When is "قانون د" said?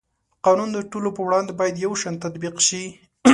0.45-0.79